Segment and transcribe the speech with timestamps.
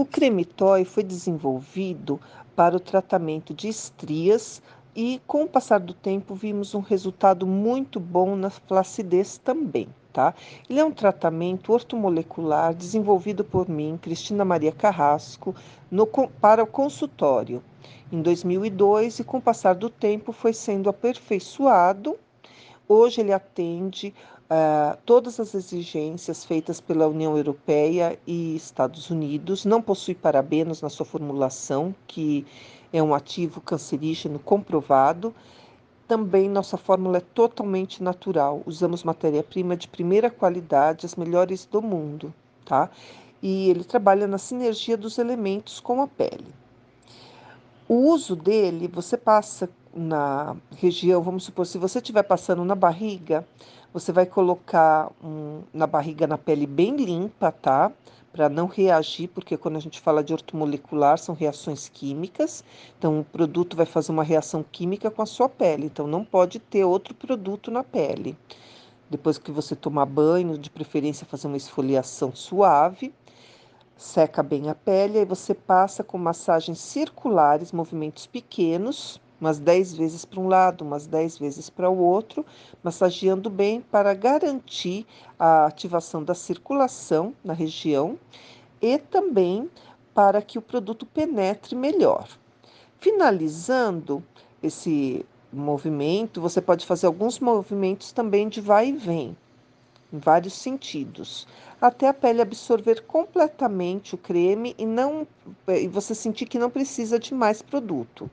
[0.00, 2.18] O Cremitói foi desenvolvido
[2.56, 4.62] para o tratamento de estrias
[4.96, 9.88] e, com o passar do tempo, vimos um resultado muito bom na flacidez também.
[10.10, 10.32] Tá?
[10.70, 15.54] Ele é um tratamento ortomolecular desenvolvido por mim, Cristina Maria Carrasco,
[15.90, 17.62] no, para o consultório
[18.10, 22.16] em 2002 e, com o passar do tempo, foi sendo aperfeiçoado.
[22.88, 24.14] Hoje ele atende
[24.50, 30.88] uh, todas as exigências feitas pela União Europeia e Estados Unidos, não possui parabenos na
[30.88, 32.44] sua formulação, que
[32.92, 35.34] é um ativo cancerígeno comprovado.
[36.08, 38.62] Também nossa fórmula é totalmente natural.
[38.66, 42.90] Usamos matéria-prima de primeira qualidade, as melhores do mundo, tá?
[43.40, 46.59] E ele trabalha na sinergia dos elementos com a pele.
[47.90, 53.44] O uso dele, você passa na região, vamos supor, se você estiver passando na barriga,
[53.92, 57.90] você vai colocar um, na barriga, na pele bem limpa, tá?
[58.32, 62.62] Para não reagir, porque quando a gente fala de ortomolecular, são reações químicas.
[62.96, 65.86] Então, o produto vai fazer uma reação química com a sua pele.
[65.86, 68.38] Então, não pode ter outro produto na pele.
[69.10, 73.12] Depois que você tomar banho, de preferência fazer uma esfoliação suave,
[74.00, 80.24] seca bem a pele, aí você passa com massagens circulares, movimentos pequenos, umas 10 vezes
[80.24, 82.44] para um lado, umas 10 vezes para o outro,
[82.82, 85.06] massageando bem para garantir
[85.38, 88.18] a ativação da circulação na região
[88.80, 89.70] e também
[90.14, 92.26] para que o produto penetre melhor.
[92.98, 94.24] Finalizando
[94.62, 99.36] esse movimento, você pode fazer alguns movimentos também de vai e vem,
[100.12, 101.46] em vários sentidos,
[101.80, 105.26] até a pele absorver completamente o creme e não
[105.68, 108.30] e você sentir que não precisa de mais produto.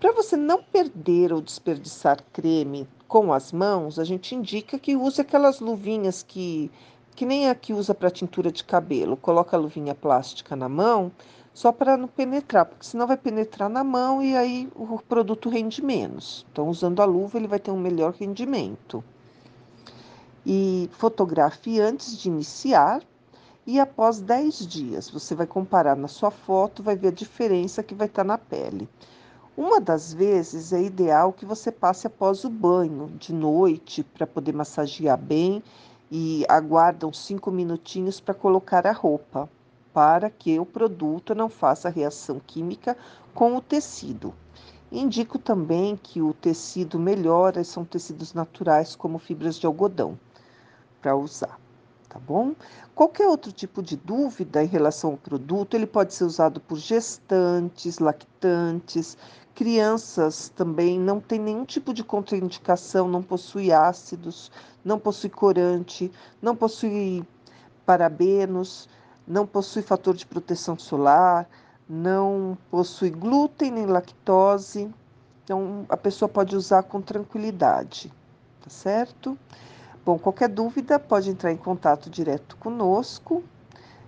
[0.00, 5.20] Para você não perder ou desperdiçar creme com as mãos, a gente indica que use
[5.20, 6.70] aquelas luvinhas que,
[7.14, 9.16] que nem a que usa para tintura de cabelo.
[9.16, 11.12] Coloca a luvinha plástica na mão
[11.52, 15.84] só para não penetrar, porque senão vai penetrar na mão e aí o produto rende
[15.84, 16.46] menos.
[16.50, 19.04] Então, usando a luva, ele vai ter um melhor rendimento.
[20.46, 23.02] E fotografe antes de iniciar
[23.66, 25.10] e após 10 dias.
[25.10, 28.38] Você vai comparar na sua foto, vai ver a diferença que vai estar tá na
[28.38, 28.88] pele.
[29.56, 34.54] Uma das vezes é ideal que você passe após o banho, de noite, para poder
[34.54, 35.62] massagear bem
[36.10, 39.48] e aguarda uns 5 minutinhos para colocar a roupa,
[39.92, 42.96] para que o produto não faça reação química
[43.34, 44.32] com o tecido.
[44.90, 50.18] Indico também que o tecido melhora são tecidos naturais, como fibras de algodão,
[51.00, 51.58] para usar
[52.10, 52.54] tá bom?
[52.92, 57.98] Qualquer outro tipo de dúvida em relação ao produto, ele pode ser usado por gestantes,
[58.00, 59.16] lactantes,
[59.54, 64.50] crianças também, não tem nenhum tipo de contraindicação, não possui ácidos,
[64.84, 66.10] não possui corante,
[66.42, 67.24] não possui
[67.86, 68.88] parabenos,
[69.26, 71.48] não possui fator de proteção solar,
[71.88, 74.90] não possui glúten nem lactose.
[75.44, 78.12] Então, a pessoa pode usar com tranquilidade,
[78.62, 79.38] tá certo?
[80.10, 83.44] Bom, qualquer dúvida pode entrar em contato direto conosco.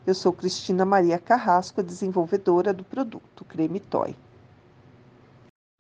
[0.05, 4.17] Eu sou Cristina Maria Carrasco, desenvolvedora do produto Creme Toy.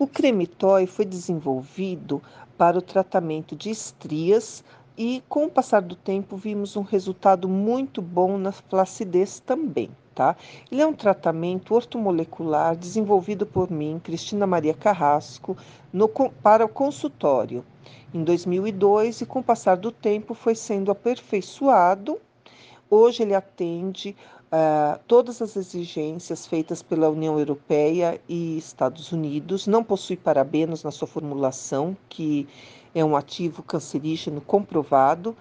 [0.00, 2.22] O Creme Toy foi desenvolvido
[2.56, 4.62] para o tratamento de estrias
[4.96, 9.90] e, com o passar do tempo, vimos um resultado muito bom na flacidez também.
[10.14, 10.36] Tá?
[10.70, 15.56] Ele é um tratamento ortomolecular desenvolvido por mim, Cristina Maria Carrasco,
[15.92, 17.64] no, para o consultório
[18.12, 22.18] em 2002 e, com o passar do tempo, foi sendo aperfeiçoado.
[22.90, 24.16] Hoje ele atende
[24.52, 30.90] uh, todas as exigências feitas pela União Europeia e Estados Unidos, não possui parabenos na
[30.90, 32.46] sua formulação, que
[32.94, 35.34] é um ativo cancerígeno comprovado.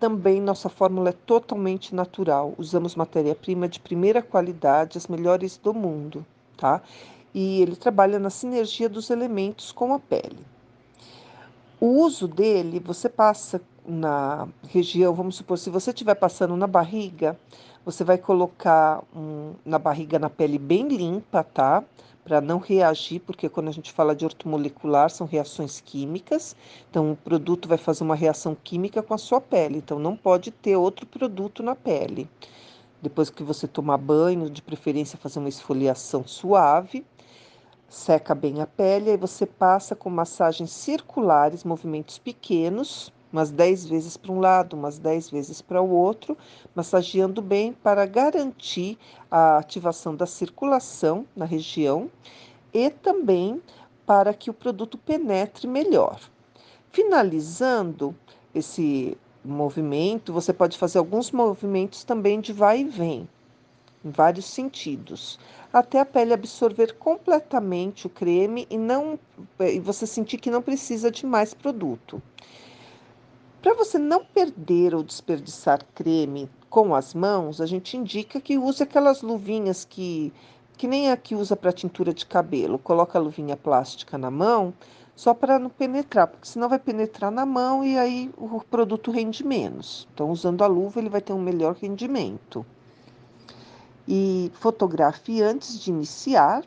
[0.00, 2.54] Também nossa fórmula é totalmente natural.
[2.58, 6.82] Usamos matéria-prima de primeira qualidade, as melhores do mundo, tá?
[7.32, 10.44] E ele trabalha na sinergia dos elementos com a pele.
[11.82, 17.36] O uso dele, você passa na região, vamos supor, se você estiver passando na barriga,
[17.84, 21.82] você vai colocar um, na barriga, na pele bem limpa, tá?
[22.22, 26.54] Para não reagir, porque quando a gente fala de ortomolecular, são reações químicas.
[26.88, 29.78] Então, o produto vai fazer uma reação química com a sua pele.
[29.78, 32.30] Então, não pode ter outro produto na pele.
[33.02, 37.04] Depois que você tomar banho, de preferência fazer uma esfoliação suave
[37.92, 44.16] seca bem a pele, aí você passa com massagens circulares, movimentos pequenos, umas 10 vezes
[44.16, 46.36] para um lado, umas 10 vezes para o outro,
[46.74, 48.98] massageando bem para garantir
[49.30, 52.10] a ativação da circulação na região
[52.72, 53.60] e também
[54.06, 56.18] para que o produto penetre melhor.
[56.90, 58.14] Finalizando
[58.54, 63.28] esse movimento, você pode fazer alguns movimentos também de vai e vem,
[64.04, 65.38] em vários sentidos,
[65.72, 69.18] até a pele absorver completamente o creme e não
[69.60, 72.22] e você sentir que não precisa de mais produto.
[73.60, 78.82] Para você não perder ou desperdiçar creme com as mãos, a gente indica que use
[78.82, 80.32] aquelas luvinhas que
[80.76, 82.78] que nem a que usa para tintura de cabelo.
[82.78, 84.74] Coloca a luvinha plástica na mão
[85.14, 89.44] só para não penetrar, porque senão vai penetrar na mão e aí o produto rende
[89.46, 90.08] menos.
[90.12, 92.64] Então, usando a luva, ele vai ter um melhor rendimento.
[94.06, 96.64] E fotografe antes de iniciar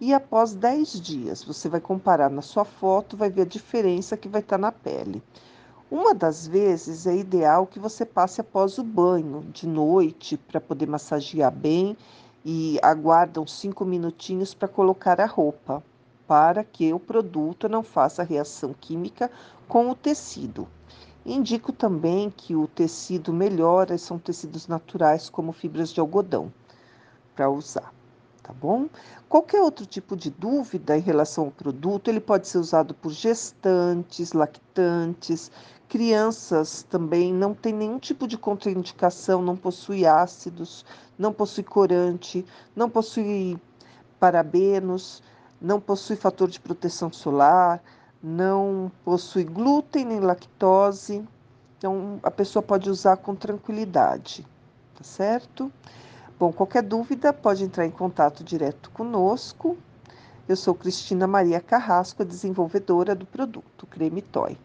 [0.00, 1.44] e após 10 dias.
[1.44, 4.72] Você vai comparar na sua foto, vai ver a diferença que vai estar tá na
[4.72, 5.22] pele.
[5.90, 10.86] Uma das vezes é ideal que você passe após o banho, de noite, para poder
[10.88, 11.96] massagear bem
[12.44, 15.82] e aguarda uns 5 minutinhos para colocar a roupa
[16.26, 19.30] para que o produto não faça reação química
[19.68, 20.66] com o tecido.
[21.24, 26.52] Indico também que o tecido melhora são tecidos naturais, como fibras de algodão,
[27.34, 27.92] para usar,
[28.42, 28.88] tá bom?
[29.28, 34.32] Qualquer outro tipo de dúvida em relação ao produto, ele pode ser usado por gestantes,
[34.32, 35.50] lactantes,
[35.88, 40.84] crianças também, não tem nenhum tipo de contraindicação, não possui ácidos,
[41.18, 42.44] não possui corante,
[42.74, 43.58] não possui
[44.18, 45.22] parabenos
[45.64, 47.82] não possui fator de proteção solar,
[48.22, 51.26] não possui glúten nem lactose.
[51.78, 54.46] Então, a pessoa pode usar com tranquilidade,
[54.94, 55.72] tá certo?
[56.36, 59.78] Bom, qualquer dúvida pode entrar em contato direto conosco.
[60.48, 64.58] Eu sou Cristina Maria Carrasco, desenvolvedora do produto Creme Toy.